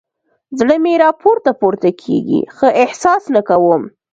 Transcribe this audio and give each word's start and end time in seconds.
زړه 0.59 0.75
مې 0.83 0.93
راپورته 1.03 1.51
پورته 1.61 1.89
کېږي؛ 2.01 2.41
ښه 2.55 2.67
احساس 2.83 3.23
نه 3.35 3.41
کوم. 3.49 3.81